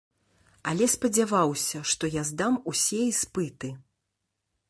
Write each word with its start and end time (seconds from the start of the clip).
Але 0.69 0.85
спадзяваўся, 0.93 1.81
што 1.91 2.09
я 2.15 2.23
здам 2.31 2.57
усе 2.73 2.99
іспыты. 3.11 3.69